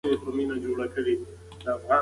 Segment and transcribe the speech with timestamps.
[0.05, 1.13] چریکي جګړو بری
[1.65, 1.87] راوست.